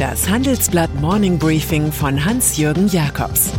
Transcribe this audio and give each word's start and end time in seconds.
Das 0.00 0.30
Handelsblatt 0.30 0.94
Morning 0.94 1.38
Briefing 1.38 1.92
von 1.92 2.24
Hans-Jürgen 2.24 2.88
Jakobs 2.88 3.50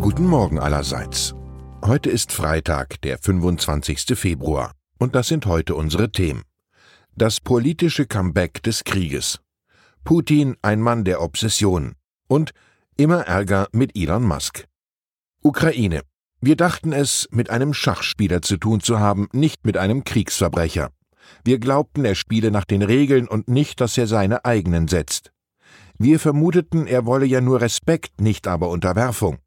Guten 0.00 0.26
Morgen 0.26 0.58
allerseits. 0.58 1.36
Heute 1.84 2.10
ist 2.10 2.32
Freitag, 2.32 3.00
der 3.02 3.18
25. 3.18 4.18
Februar. 4.18 4.72
Und 4.98 5.14
das 5.14 5.28
sind 5.28 5.46
heute 5.46 5.76
unsere 5.76 6.10
Themen. 6.10 6.42
Das 7.14 7.38
politische 7.38 8.04
Comeback 8.04 8.64
des 8.64 8.82
Krieges. 8.82 9.38
Putin, 10.02 10.56
ein 10.60 10.80
Mann 10.80 11.04
der 11.04 11.22
Obsession. 11.22 11.94
Und 12.26 12.50
immer 12.96 13.20
Ärger 13.28 13.68
mit 13.70 13.94
Elon 13.94 14.24
Musk. 14.24 14.64
Ukraine. 15.40 16.02
Wir 16.40 16.54
dachten 16.54 16.92
es 16.92 17.28
mit 17.32 17.50
einem 17.50 17.74
Schachspieler 17.74 18.42
zu 18.42 18.58
tun 18.58 18.80
zu 18.80 19.00
haben, 19.00 19.28
nicht 19.32 19.66
mit 19.66 19.76
einem 19.76 20.04
Kriegsverbrecher. 20.04 20.90
Wir 21.44 21.58
glaubten, 21.58 22.04
er 22.04 22.14
spiele 22.14 22.50
nach 22.50 22.64
den 22.64 22.82
Regeln 22.82 23.26
und 23.26 23.48
nicht, 23.48 23.80
dass 23.80 23.98
er 23.98 24.06
seine 24.06 24.44
eigenen 24.44 24.86
setzt. 24.86 25.32
Wir 25.98 26.20
vermuteten, 26.20 26.86
er 26.86 27.06
wolle 27.06 27.26
ja 27.26 27.40
nur 27.40 27.60
Respekt, 27.60 28.20
nicht 28.20 28.46
aber 28.46 28.68
Unterwerfung. 28.68 29.38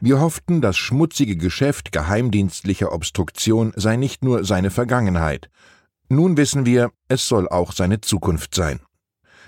Wir 0.00 0.20
hofften, 0.20 0.60
das 0.60 0.76
schmutzige 0.76 1.36
Geschäft 1.36 1.90
geheimdienstlicher 1.90 2.92
Obstruktion 2.92 3.72
sei 3.74 3.96
nicht 3.96 4.22
nur 4.22 4.44
seine 4.44 4.70
Vergangenheit. 4.70 5.50
Nun 6.08 6.36
wissen 6.36 6.64
wir, 6.64 6.92
es 7.08 7.26
soll 7.26 7.48
auch 7.48 7.72
seine 7.72 8.00
Zukunft 8.00 8.54
sein. 8.54 8.78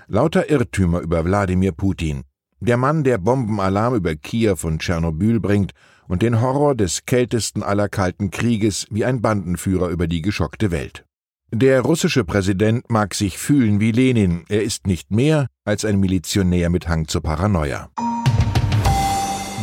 Lauter 0.08 0.50
Irrtümer 0.50 0.98
über 1.00 1.24
Wladimir 1.24 1.70
Putin. 1.70 2.24
Der 2.62 2.76
Mann, 2.76 3.04
der 3.04 3.16
Bombenalarm 3.16 3.94
über 3.94 4.14
Kiew 4.14 4.58
und 4.64 4.82
Tschernobyl 4.82 5.40
bringt 5.40 5.72
und 6.08 6.20
den 6.20 6.42
Horror 6.42 6.74
des 6.74 7.06
kältesten 7.06 7.62
aller 7.62 7.88
Kalten 7.88 8.30
Krieges 8.30 8.86
wie 8.90 9.06
ein 9.06 9.22
Bandenführer 9.22 9.88
über 9.88 10.06
die 10.06 10.20
geschockte 10.20 10.70
Welt. 10.70 11.06
Der 11.52 11.80
russische 11.80 12.22
Präsident 12.22 12.90
mag 12.90 13.14
sich 13.14 13.38
fühlen 13.38 13.80
wie 13.80 13.92
Lenin, 13.92 14.44
er 14.50 14.62
ist 14.62 14.86
nicht 14.86 15.10
mehr 15.10 15.46
als 15.64 15.86
ein 15.86 15.98
Milizionär 15.98 16.68
mit 16.68 16.86
Hang 16.86 17.08
zur 17.08 17.22
Paranoia. 17.22 17.88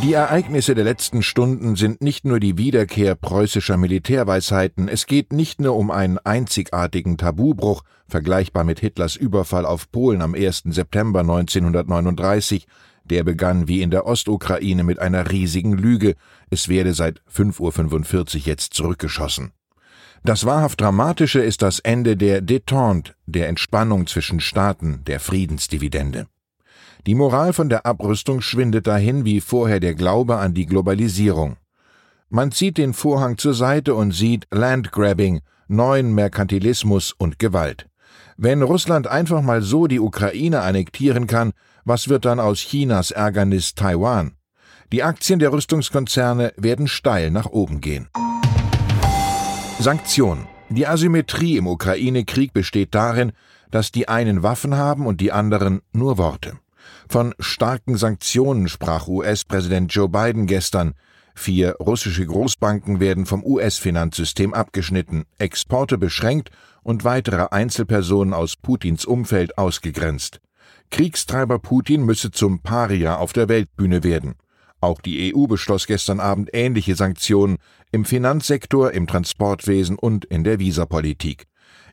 Die 0.02 0.12
Ereignisse 0.12 0.74
der 0.74 0.84
letzten 0.84 1.22
Stunden 1.22 1.76
sind 1.76 2.02
nicht 2.02 2.24
nur 2.24 2.40
die 2.40 2.58
Wiederkehr 2.58 3.14
preußischer 3.14 3.76
Militärweisheiten, 3.76 4.88
es 4.88 5.06
geht 5.06 5.32
nicht 5.32 5.60
nur 5.60 5.76
um 5.76 5.90
einen 5.90 6.18
einzigartigen 6.18 7.16
Tabubruch, 7.16 7.82
vergleichbar 8.06 8.64
mit 8.64 8.80
Hitlers 8.80 9.16
Überfall 9.16 9.66
auf 9.66 9.90
Polen 9.90 10.22
am 10.22 10.34
1. 10.34 10.64
September 10.66 11.20
1939, 11.20 12.66
der 13.08 13.24
begann 13.24 13.68
wie 13.68 13.82
in 13.82 13.90
der 13.90 14.06
Ostukraine 14.06 14.84
mit 14.84 14.98
einer 14.98 15.30
riesigen 15.30 15.72
Lüge, 15.72 16.14
es 16.50 16.68
werde 16.68 16.94
seit 16.94 17.20
5.45 17.34 18.36
Uhr 18.36 18.42
jetzt 18.44 18.74
zurückgeschossen. 18.74 19.52
Das 20.24 20.44
wahrhaft 20.44 20.80
Dramatische 20.80 21.40
ist 21.40 21.62
das 21.62 21.78
Ende 21.78 22.16
der 22.16 22.42
Détente, 22.42 23.12
der 23.26 23.48
Entspannung 23.48 24.06
zwischen 24.06 24.40
Staaten, 24.40 25.02
der 25.06 25.20
Friedensdividende. 25.20 26.26
Die 27.06 27.14
Moral 27.14 27.52
von 27.52 27.68
der 27.68 27.86
Abrüstung 27.86 28.40
schwindet 28.40 28.86
dahin 28.86 29.24
wie 29.24 29.40
vorher 29.40 29.80
der 29.80 29.94
Glaube 29.94 30.36
an 30.36 30.54
die 30.54 30.66
Globalisierung. 30.66 31.56
Man 32.28 32.52
zieht 32.52 32.76
den 32.76 32.92
Vorhang 32.92 33.38
zur 33.38 33.54
Seite 33.54 33.94
und 33.94 34.12
sieht 34.12 34.46
Landgrabbing, 34.50 35.40
neuen 35.68 36.14
Merkantilismus 36.14 37.12
und 37.12 37.38
Gewalt. 37.38 37.86
Wenn 38.36 38.62
Russland 38.62 39.06
einfach 39.06 39.42
mal 39.42 39.62
so 39.62 39.86
die 39.86 40.00
Ukraine 40.00 40.60
annektieren 40.60 41.26
kann, 41.26 41.52
was 41.84 42.08
wird 42.08 42.24
dann 42.24 42.40
aus 42.40 42.58
Chinas 42.58 43.10
Ärgernis 43.10 43.74
Taiwan? 43.74 44.32
Die 44.92 45.02
Aktien 45.02 45.38
der 45.38 45.52
Rüstungskonzerne 45.52 46.52
werden 46.56 46.88
steil 46.88 47.30
nach 47.30 47.46
oben 47.46 47.80
gehen. 47.80 48.08
Sanktionen. 49.78 50.46
Die 50.70 50.86
Asymmetrie 50.86 51.56
im 51.56 51.66
Ukraine-Krieg 51.66 52.52
besteht 52.52 52.94
darin, 52.94 53.32
dass 53.70 53.92
die 53.92 54.08
einen 54.08 54.42
Waffen 54.42 54.76
haben 54.76 55.06
und 55.06 55.20
die 55.20 55.32
anderen 55.32 55.80
nur 55.92 56.18
Worte. 56.18 56.58
Von 57.08 57.34
starken 57.38 57.96
Sanktionen 57.96 58.68
sprach 58.68 59.08
US-Präsident 59.08 59.92
Joe 59.92 60.08
Biden 60.08 60.46
gestern. 60.46 60.94
Vier 61.34 61.76
russische 61.76 62.26
Großbanken 62.26 62.98
werden 62.98 63.24
vom 63.24 63.44
US-Finanzsystem 63.44 64.52
abgeschnitten, 64.52 65.24
Exporte 65.38 65.96
beschränkt 65.96 66.50
und 66.82 67.04
weitere 67.04 67.46
Einzelpersonen 67.50 68.34
aus 68.34 68.56
Putins 68.56 69.04
Umfeld 69.04 69.56
ausgegrenzt. 69.56 70.40
Kriegstreiber 70.90 71.58
Putin 71.58 72.04
müsse 72.04 72.30
zum 72.30 72.60
Paria 72.60 73.16
auf 73.16 73.32
der 73.32 73.48
Weltbühne 73.48 74.04
werden. 74.04 74.34
Auch 74.80 75.00
die 75.00 75.34
EU 75.34 75.46
beschloss 75.46 75.86
gestern 75.86 76.20
Abend 76.20 76.50
ähnliche 76.52 76.94
Sanktionen 76.94 77.58
im 77.90 78.04
Finanzsektor, 78.04 78.92
im 78.92 79.06
Transportwesen 79.06 79.96
und 79.98 80.24
in 80.24 80.44
der 80.44 80.58
Visapolitik. 80.58 81.46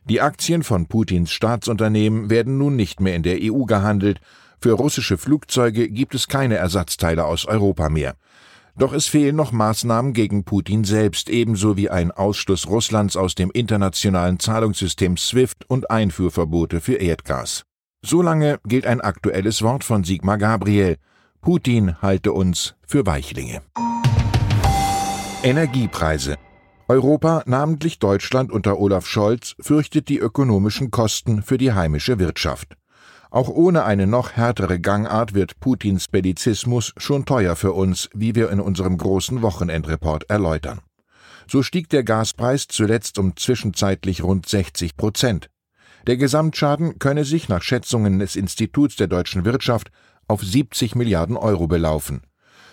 Die 0.08 0.20
Aktien 0.20 0.62
von 0.62 0.86
Putins 0.86 1.32
Staatsunternehmen 1.32 2.30
werden 2.30 2.58
nun 2.58 2.76
nicht 2.76 3.00
mehr 3.00 3.16
in 3.16 3.24
der 3.24 3.38
EU 3.42 3.64
gehandelt. 3.64 4.20
Für 4.60 4.72
russische 4.72 5.18
Flugzeuge 5.18 5.88
gibt 5.88 6.14
es 6.14 6.28
keine 6.28 6.56
Ersatzteile 6.56 7.24
aus 7.24 7.44
Europa 7.44 7.88
mehr. 7.88 8.14
Doch 8.78 8.92
es 8.92 9.06
fehlen 9.06 9.34
noch 9.34 9.52
Maßnahmen 9.52 10.12
gegen 10.12 10.44
Putin 10.44 10.84
selbst, 10.84 11.28
ebenso 11.28 11.76
wie 11.76 11.90
ein 11.90 12.12
Ausschluss 12.12 12.68
Russlands 12.68 13.16
aus 13.16 13.34
dem 13.34 13.50
internationalen 13.50 14.38
Zahlungssystem 14.38 15.16
SWIFT 15.16 15.64
und 15.66 15.90
Einfuhrverbote 15.90 16.80
für 16.80 16.96
Erdgas. 16.96 17.64
Solange 18.06 18.60
gilt 18.64 18.86
ein 18.86 19.00
aktuelles 19.00 19.62
Wort 19.62 19.82
von 19.82 20.04
Sigmar 20.04 20.38
Gabriel. 20.38 20.96
Putin 21.40 22.00
halte 22.00 22.32
uns 22.32 22.76
für 22.86 23.04
Weichlinge. 23.04 23.62
Energiepreise. 25.42 26.36
Europa, 26.86 27.42
namentlich 27.46 27.98
Deutschland 27.98 28.52
unter 28.52 28.78
Olaf 28.78 29.08
Scholz, 29.08 29.56
fürchtet 29.58 30.08
die 30.08 30.18
ökonomischen 30.18 30.92
Kosten 30.92 31.42
für 31.42 31.58
die 31.58 31.72
heimische 31.72 32.20
Wirtschaft. 32.20 32.76
Auch 33.30 33.48
ohne 33.48 33.82
eine 33.82 34.06
noch 34.06 34.34
härtere 34.34 34.78
Gangart 34.78 35.34
wird 35.34 35.58
Putins 35.58 36.06
Bellizismus 36.06 36.92
schon 36.96 37.24
teuer 37.24 37.56
für 37.56 37.72
uns, 37.72 38.08
wie 38.14 38.36
wir 38.36 38.50
in 38.50 38.60
unserem 38.60 38.98
großen 38.98 39.42
Wochenendreport 39.42 40.30
erläutern. 40.30 40.78
So 41.48 41.64
stieg 41.64 41.88
der 41.88 42.04
Gaspreis 42.04 42.68
zuletzt 42.68 43.18
um 43.18 43.36
zwischenzeitlich 43.36 44.22
rund 44.22 44.48
60 44.48 44.96
Prozent. 44.96 45.50
Der 46.06 46.16
Gesamtschaden 46.16 47.00
könne 47.00 47.24
sich 47.24 47.48
nach 47.48 47.62
Schätzungen 47.62 48.20
des 48.20 48.36
Instituts 48.36 48.94
der 48.94 49.08
deutschen 49.08 49.44
Wirtschaft 49.44 49.90
auf 50.28 50.40
70 50.40 50.94
Milliarden 50.94 51.36
Euro 51.36 51.66
belaufen. 51.66 52.22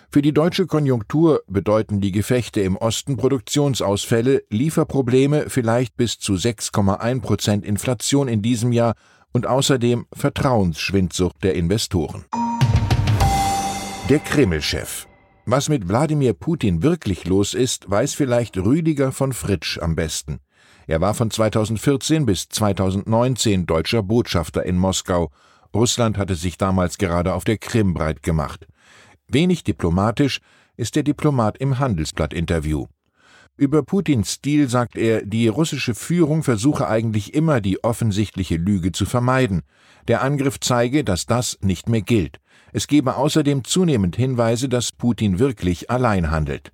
Für 0.08 0.22
die 0.22 0.32
deutsche 0.32 0.66
Konjunktur 0.66 1.42
bedeuten 1.48 2.00
die 2.00 2.12
Gefechte 2.12 2.60
im 2.60 2.76
Osten 2.76 3.16
Produktionsausfälle, 3.16 4.44
Lieferprobleme, 4.50 5.50
vielleicht 5.50 5.96
bis 5.96 6.20
zu 6.20 6.34
6,1 6.34 7.20
Prozent 7.20 7.64
Inflation 7.64 8.28
in 8.28 8.40
diesem 8.40 8.70
Jahr 8.70 8.94
und 9.32 9.48
außerdem 9.48 10.06
Vertrauensschwindsucht 10.12 11.42
der 11.42 11.56
Investoren. 11.56 12.24
Der 14.08 14.20
Kreml-Chef. 14.20 15.08
Was 15.46 15.68
mit 15.68 15.88
Wladimir 15.88 16.34
Putin 16.34 16.84
wirklich 16.84 17.24
los 17.24 17.52
ist, 17.52 17.90
weiß 17.90 18.14
vielleicht 18.14 18.56
Rüdiger 18.56 19.10
von 19.10 19.32
Fritsch 19.32 19.78
am 19.78 19.96
besten. 19.96 20.38
Er 20.86 21.00
war 21.00 21.14
von 21.14 21.30
2014 21.30 22.26
bis 22.26 22.48
2019 22.48 23.66
deutscher 23.66 24.02
Botschafter 24.02 24.64
in 24.64 24.76
Moskau. 24.76 25.30
Russland 25.74 26.18
hatte 26.18 26.34
sich 26.34 26.58
damals 26.58 26.98
gerade 26.98 27.34
auf 27.34 27.44
der 27.44 27.58
Krim 27.58 27.94
breit 27.94 28.22
gemacht. 28.22 28.66
Wenig 29.28 29.64
diplomatisch 29.64 30.40
ist 30.76 30.96
der 30.96 31.02
Diplomat 31.02 31.58
im 31.58 31.78
Handelsblatt-Interview. 31.78 32.86
Über 33.56 33.84
Putins 33.84 34.32
Stil 34.32 34.68
sagt 34.68 34.96
er, 34.96 35.24
die 35.24 35.46
russische 35.46 35.94
Führung 35.94 36.42
versuche 36.42 36.88
eigentlich 36.88 37.34
immer 37.34 37.60
die 37.60 37.82
offensichtliche 37.84 38.56
Lüge 38.56 38.90
zu 38.90 39.06
vermeiden. 39.06 39.62
Der 40.08 40.22
Angriff 40.22 40.58
zeige, 40.58 41.04
dass 41.04 41.26
das 41.26 41.58
nicht 41.62 41.88
mehr 41.88 42.02
gilt. 42.02 42.40
Es 42.72 42.88
gebe 42.88 43.14
außerdem 43.16 43.62
zunehmend 43.62 44.16
Hinweise, 44.16 44.68
dass 44.68 44.90
Putin 44.90 45.38
wirklich 45.38 45.88
allein 45.88 46.32
handelt. 46.32 46.72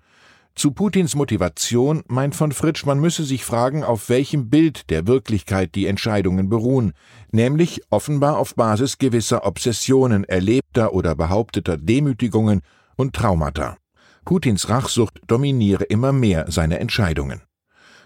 Zu 0.54 0.72
Putins 0.72 1.14
Motivation 1.14 2.02
meint 2.08 2.34
von 2.34 2.52
Fritsch, 2.52 2.84
man 2.84 3.00
müsse 3.00 3.24
sich 3.24 3.44
fragen, 3.44 3.82
auf 3.82 4.08
welchem 4.08 4.50
Bild 4.50 4.90
der 4.90 5.06
Wirklichkeit 5.06 5.74
die 5.74 5.86
Entscheidungen 5.86 6.48
beruhen, 6.48 6.92
nämlich 7.30 7.82
offenbar 7.90 8.36
auf 8.36 8.54
Basis 8.54 8.98
gewisser 8.98 9.46
Obsessionen, 9.46 10.24
erlebter 10.24 10.92
oder 10.92 11.14
behaupteter 11.14 11.76
Demütigungen 11.76 12.60
und 12.96 13.14
Traumata. 13.14 13.78
Putins 14.24 14.68
Rachsucht 14.68 15.20
dominiere 15.26 15.84
immer 15.84 16.12
mehr 16.12 16.44
seine 16.48 16.78
Entscheidungen. 16.78 17.42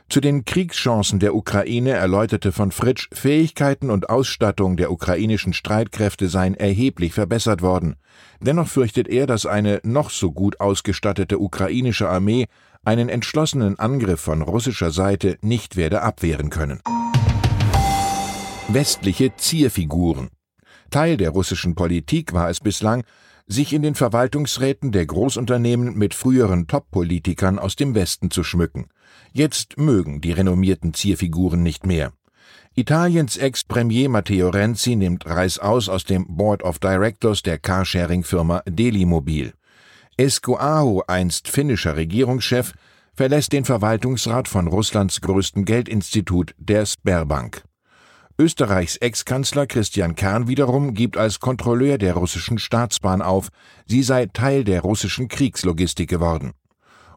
Zu 0.08 0.20
den 0.20 0.44
Kriegschancen 0.44 1.18
der 1.18 1.34
Ukraine 1.34 1.90
erläuterte 1.90 2.52
von 2.52 2.70
Fritsch, 2.70 3.08
Fähigkeiten 3.12 3.90
und 3.90 4.10
Ausstattung 4.10 4.76
der 4.76 4.92
ukrainischen 4.92 5.52
Streitkräfte 5.52 6.28
seien 6.28 6.54
erheblich 6.54 7.12
verbessert 7.12 7.62
worden. 7.62 7.96
Dennoch 8.40 8.68
fürchtet 8.68 9.08
er, 9.08 9.26
dass 9.26 9.46
eine 9.46 9.80
noch 9.82 10.10
so 10.10 10.30
gut 10.30 10.60
ausgestattete 10.60 11.38
ukrainische 11.38 12.08
Armee 12.08 12.46
einen 12.84 13.08
entschlossenen 13.08 13.78
Angriff 13.78 14.20
von 14.20 14.42
russischer 14.42 14.90
Seite 14.90 15.38
nicht 15.40 15.76
werde 15.76 16.02
abwehren 16.02 16.50
können. 16.50 16.80
Westliche 18.68 19.34
Zierfiguren 19.36 20.30
Teil 20.90 21.16
der 21.16 21.30
russischen 21.30 21.74
Politik 21.74 22.32
war 22.32 22.50
es 22.50 22.60
bislang, 22.60 23.04
sich 23.46 23.72
in 23.72 23.82
den 23.82 23.94
Verwaltungsräten 23.94 24.92
der 24.92 25.06
Großunternehmen 25.06 25.96
mit 25.96 26.14
früheren 26.14 26.66
Top-Politikern 26.66 27.58
aus 27.58 27.76
dem 27.76 27.94
Westen 27.94 28.30
zu 28.30 28.42
schmücken. 28.42 28.86
Jetzt 29.32 29.78
mögen 29.78 30.20
die 30.20 30.32
renommierten 30.32 30.94
Zierfiguren 30.94 31.62
nicht 31.62 31.86
mehr. 31.86 32.12
Italiens 32.74 33.36
Ex-Premier 33.36 34.08
Matteo 34.08 34.48
Renzi 34.48 34.96
nimmt 34.96 35.26
Reißaus 35.26 35.88
aus 35.88 36.04
dem 36.04 36.26
Board 36.36 36.62
of 36.62 36.78
Directors 36.78 37.42
der 37.42 37.58
Carsharing-Firma 37.58 38.62
Delimobil. 38.66 39.52
Esko 40.16 40.56
Aho, 40.58 41.02
einst 41.06 41.48
finnischer 41.48 41.96
Regierungschef, 41.96 42.72
verlässt 43.14 43.52
den 43.52 43.64
Verwaltungsrat 43.64 44.48
von 44.48 44.66
Russlands 44.66 45.20
größtem 45.20 45.64
Geldinstitut, 45.64 46.54
der 46.58 46.86
Sberbank. 46.86 47.62
Österreichs 48.36 48.96
Ex-Kanzler 48.96 49.68
Christian 49.68 50.16
Kern 50.16 50.48
wiederum 50.48 50.94
gibt 50.94 51.16
als 51.16 51.38
Kontrolleur 51.38 51.98
der 51.98 52.14
russischen 52.14 52.58
Staatsbahn 52.58 53.22
auf, 53.22 53.50
sie 53.86 54.02
sei 54.02 54.26
Teil 54.26 54.64
der 54.64 54.80
russischen 54.80 55.28
Kriegslogistik 55.28 56.10
geworden. 56.10 56.52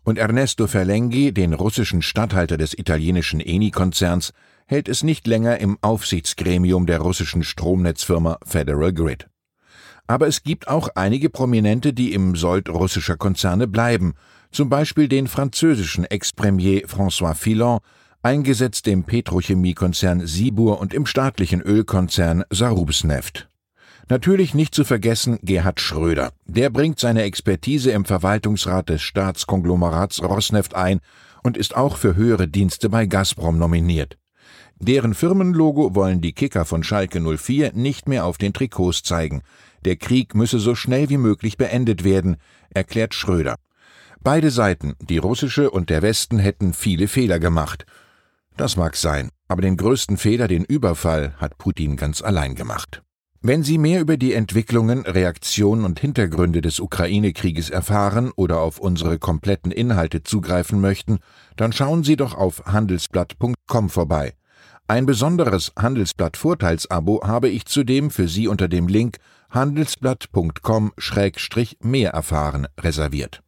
Und 0.04 0.20
Ernesto 0.20 0.68
Ferlenghi, 0.68 1.34
den 1.34 1.54
russischen 1.54 2.04
Statthalter 2.04 2.58
des 2.58 2.78
italienischen 2.78 3.40
Eni-Konzerns, 3.40 4.32
hält 4.68 4.88
es 4.88 5.02
nicht 5.02 5.26
länger 5.26 5.58
im 5.58 5.80
Aufsichtsgremium 5.82 6.86
der 6.86 7.00
russischen 7.00 7.44
Stromnetzfirma 7.44 8.38
Federal 8.46 8.94
Grid. 8.94 9.28
Aber 10.06 10.28
es 10.28 10.44
gibt 10.44 10.68
auch 10.68 10.90
einige 10.94 11.32
Prominente, 11.32 11.94
die 11.94 12.14
im 12.14 12.36
Sold 12.36 12.70
russischer 12.70 13.18
Konzerne 13.18 13.66
bleiben, 13.68 14.14
zum 14.52 14.70
Beispiel 14.70 15.08
den 15.08 15.28
französischen 15.28 16.06
Ex-Premier 16.06 16.86
François 16.86 17.34
Fillon, 17.34 17.80
eingesetzt 18.22 18.88
im 18.88 19.04
Petrochemiekonzern 19.04 20.26
Sibur 20.26 20.80
und 20.80 20.94
im 20.94 21.06
staatlichen 21.06 21.62
Ölkonzern 21.62 22.44
Sarubsneft. 22.50 23.50
Natürlich 24.10 24.54
nicht 24.54 24.74
zu 24.74 24.86
vergessen 24.86 25.38
Gerhard 25.44 25.82
Schröder. 25.82 26.32
Der 26.46 26.70
bringt 26.70 27.00
seine 27.00 27.24
Expertise 27.24 27.92
im 27.92 28.06
Verwaltungsrat 28.06 28.90
des 28.90 29.02
Staatskonglomerats 29.02 30.24
Rosneft 30.24 30.76
ein 30.76 31.02
und 31.44 31.58
ist 31.58 31.76
auch 31.76 31.98
für 31.98 32.16
höhere 32.16 32.48
Dienste 32.48 32.90
bei 32.90 33.06
Gazprom 33.06 33.58
nominiert. 33.58 34.18
Deren 34.80 35.14
Firmenlogo 35.14 35.96
wollen 35.96 36.22
die 36.22 36.34
Kicker 36.34 36.64
von 36.64 36.84
Schalke 36.84 37.20
04 37.20 37.74
nicht 37.74 38.08
mehr 38.08 38.26
auf 38.26 38.38
den 38.38 38.54
Trikots 38.54 39.04
zeigen. 39.04 39.42
Der 39.84 39.96
Krieg 39.96 40.36
müsse 40.36 40.60
so 40.60 40.76
schnell 40.76 41.10
wie 41.10 41.18
möglich 41.18 41.58
beendet 41.58 42.04
werden, 42.04 42.38
erklärt 42.70 43.14
Schröder. 43.14 43.56
Beide 44.22 44.52
Seiten, 44.52 44.96
die 45.00 45.18
russische 45.18 45.72
und 45.72 45.90
der 45.90 46.02
Westen, 46.02 46.38
hätten 46.38 46.74
viele 46.74 47.08
Fehler 47.08 47.40
gemacht. 47.40 47.86
Das 48.58 48.76
mag 48.76 48.96
sein, 48.96 49.30
aber 49.48 49.62
den 49.62 49.78
größten 49.78 50.18
Fehler, 50.18 50.48
den 50.48 50.66
Überfall, 50.66 51.36
hat 51.38 51.60
Putin 51.60 51.96
ganz 51.96 52.24
allein 52.24 52.56
gemacht. 52.56 53.04
Wenn 53.40 53.62
Sie 53.62 53.78
mehr 53.78 54.02
über 54.02 54.18
die 54.18 54.34
Entwicklungen, 54.34 55.06
Reaktionen 55.06 55.86
und 55.86 56.00
Hintergründe 56.00 56.62
des 56.62 56.80
Ukraine-Krieges 56.80 57.70
erfahren 57.70 58.32
oder 58.36 58.60
auf 58.60 58.80
unsere 58.80 59.20
kompletten 59.20 59.72
Inhalte 59.72 60.24
zugreifen 60.24 60.82
möchten, 60.82 61.20
dann 61.56 61.72
schauen 61.72 62.04
Sie 62.04 62.16
doch 62.16 62.34
auf 62.34 62.66
handelsblatt.com 62.66 63.90
vorbei. 63.90 64.34
Ein 64.88 65.06
besonderes 65.06 65.72
Handelsblatt-Vorteilsabo 65.78 67.22
habe 67.24 67.50
ich 67.50 67.68
zudem 67.68 68.10
für 68.10 68.28
Sie 68.28 68.48
unter 68.48 68.68
dem 68.68 68.88
Link 68.88 69.18
handelsblatt.com-mehr 69.52 72.10
erfahren 72.10 72.68
reserviert. 72.80 73.44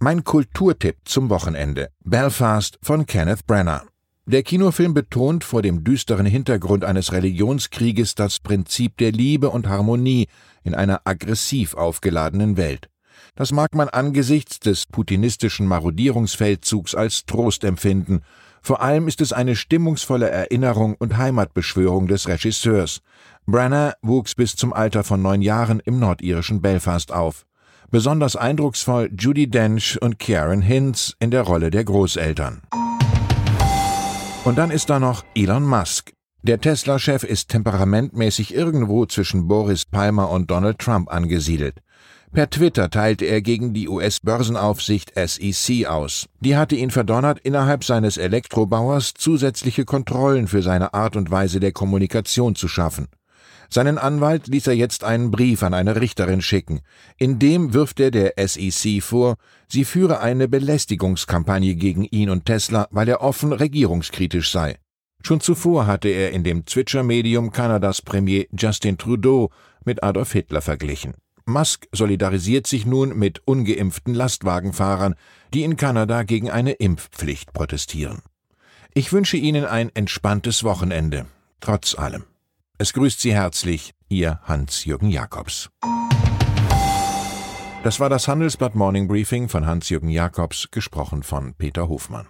Mein 0.00 0.24
Kulturtipp 0.24 0.96
zum 1.04 1.30
Wochenende: 1.30 1.90
Belfast 2.02 2.80
von 2.82 3.06
Kenneth 3.06 3.46
Branagh. 3.46 3.84
Der 4.26 4.42
Kinofilm 4.42 4.94
betont 4.94 5.44
vor 5.44 5.60
dem 5.60 5.84
düsteren 5.84 6.24
Hintergrund 6.24 6.84
eines 6.84 7.12
Religionskrieges 7.12 8.14
das 8.14 8.40
Prinzip 8.40 8.96
der 8.96 9.12
Liebe 9.12 9.50
und 9.50 9.68
Harmonie 9.68 10.28
in 10.62 10.74
einer 10.74 11.02
aggressiv 11.04 11.74
aufgeladenen 11.74 12.56
Welt. 12.56 12.88
Das 13.36 13.52
mag 13.52 13.74
man 13.74 13.90
angesichts 13.90 14.60
des 14.60 14.86
putinistischen 14.86 15.66
Marodierungsfeldzugs 15.66 16.94
als 16.94 17.26
Trost 17.26 17.64
empfinden, 17.64 18.22
vor 18.62 18.80
allem 18.80 19.08
ist 19.08 19.20
es 19.20 19.34
eine 19.34 19.56
stimmungsvolle 19.56 20.30
Erinnerung 20.30 20.94
und 20.94 21.18
Heimatbeschwörung 21.18 22.06
des 22.06 22.28
Regisseurs. 22.28 23.02
Branagh 23.44 23.92
wuchs 24.00 24.34
bis 24.34 24.56
zum 24.56 24.72
Alter 24.72 25.04
von 25.04 25.20
neun 25.20 25.42
Jahren 25.42 25.80
im 25.80 25.98
nordirischen 25.98 26.62
Belfast 26.62 27.12
auf. 27.12 27.44
Besonders 27.90 28.36
eindrucksvoll 28.36 29.10
Judy 29.18 29.50
Dench 29.50 30.00
und 30.00 30.18
Karen 30.18 30.62
Hinz 30.62 31.14
in 31.20 31.30
der 31.30 31.42
Rolle 31.42 31.70
der 31.70 31.84
Großeltern. 31.84 32.62
Und 34.44 34.58
dann 34.58 34.70
ist 34.70 34.90
da 34.90 35.00
noch 35.00 35.24
Elon 35.34 35.64
Musk. 35.64 36.12
Der 36.42 36.60
Tesla-Chef 36.60 37.24
ist 37.24 37.48
temperamentmäßig 37.48 38.54
irgendwo 38.54 39.06
zwischen 39.06 39.48
Boris 39.48 39.86
Palmer 39.86 40.28
und 40.28 40.50
Donald 40.50 40.78
Trump 40.78 41.10
angesiedelt. 41.10 41.80
Per 42.30 42.50
Twitter 42.50 42.90
teilte 42.90 43.24
er 43.24 43.40
gegen 43.40 43.72
die 43.72 43.88
US-Börsenaufsicht 43.88 45.14
SEC 45.16 45.86
aus. 45.86 46.28
Die 46.40 46.58
hatte 46.58 46.76
ihn 46.76 46.90
verdonnert, 46.90 47.38
innerhalb 47.38 47.84
seines 47.84 48.18
Elektrobauers 48.18 49.14
zusätzliche 49.14 49.86
Kontrollen 49.86 50.46
für 50.46 50.60
seine 50.60 50.92
Art 50.92 51.16
und 51.16 51.30
Weise 51.30 51.58
der 51.58 51.72
Kommunikation 51.72 52.54
zu 52.54 52.68
schaffen. 52.68 53.06
Seinen 53.68 53.98
Anwalt 53.98 54.46
ließ 54.46 54.66
er 54.68 54.74
jetzt 54.74 55.04
einen 55.04 55.30
Brief 55.30 55.62
an 55.62 55.74
eine 55.74 56.00
Richterin 56.00 56.42
schicken. 56.42 56.80
In 57.16 57.38
dem 57.38 57.74
wirft 57.74 58.00
er 58.00 58.10
der 58.10 58.34
SEC 58.36 59.02
vor, 59.02 59.36
sie 59.68 59.84
führe 59.84 60.20
eine 60.20 60.48
Belästigungskampagne 60.48 61.74
gegen 61.74 62.04
ihn 62.04 62.30
und 62.30 62.44
Tesla, 62.44 62.88
weil 62.90 63.08
er 63.08 63.20
offen 63.20 63.52
regierungskritisch 63.52 64.50
sei. 64.50 64.76
Schon 65.22 65.40
zuvor 65.40 65.86
hatte 65.86 66.08
er 66.08 66.32
in 66.32 66.44
dem 66.44 66.66
Twitcher-Medium 66.66 67.50
Kanadas 67.50 68.02
Premier 68.02 68.46
Justin 68.52 68.98
Trudeau 68.98 69.50
mit 69.84 70.02
Adolf 70.02 70.32
Hitler 70.32 70.60
verglichen. 70.60 71.14
Musk 71.46 71.86
solidarisiert 71.92 72.66
sich 72.66 72.86
nun 72.86 73.18
mit 73.18 73.40
ungeimpften 73.46 74.14
Lastwagenfahrern, 74.14 75.14
die 75.52 75.62
in 75.62 75.76
Kanada 75.76 76.22
gegen 76.22 76.50
eine 76.50 76.72
Impfpflicht 76.72 77.52
protestieren. 77.52 78.22
Ich 78.94 79.12
wünsche 79.12 79.36
Ihnen 79.36 79.64
ein 79.64 79.90
entspanntes 79.94 80.64
Wochenende, 80.64 81.26
trotz 81.60 81.98
allem. 81.98 82.24
Es 82.84 82.92
grüßt 82.92 83.18
Sie 83.18 83.32
herzlich, 83.32 83.94
Ihr 84.10 84.40
Hans-Jürgen 84.42 85.08
Jakobs. 85.08 85.70
Das 87.82 87.98
war 87.98 88.10
das 88.10 88.28
Handelsblatt 88.28 88.74
Morning 88.74 89.08
Briefing 89.08 89.48
von 89.48 89.64
Hans-Jürgen 89.64 90.10
Jakobs, 90.10 90.68
gesprochen 90.70 91.22
von 91.22 91.54
Peter 91.54 91.88
Hofmann. 91.88 92.26